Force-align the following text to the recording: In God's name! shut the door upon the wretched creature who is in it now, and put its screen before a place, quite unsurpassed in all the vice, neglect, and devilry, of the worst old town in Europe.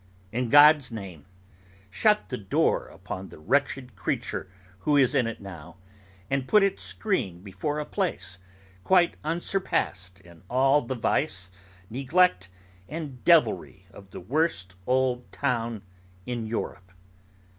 In 0.31 0.49
God's 0.49 0.91
name! 0.91 1.27
shut 1.91 2.29
the 2.29 2.35
door 2.39 2.87
upon 2.87 3.29
the 3.29 3.37
wretched 3.37 3.95
creature 3.95 4.49
who 4.79 4.97
is 4.97 5.13
in 5.13 5.27
it 5.27 5.39
now, 5.39 5.77
and 6.27 6.47
put 6.47 6.63
its 6.63 6.81
screen 6.81 7.41
before 7.43 7.77
a 7.79 7.85
place, 7.85 8.39
quite 8.83 9.15
unsurpassed 9.23 10.19
in 10.21 10.41
all 10.49 10.81
the 10.81 10.95
vice, 10.95 11.51
neglect, 11.87 12.49
and 12.89 13.23
devilry, 13.23 13.85
of 13.93 14.09
the 14.09 14.19
worst 14.19 14.73
old 14.87 15.31
town 15.31 15.83
in 16.25 16.47
Europe. 16.47 16.93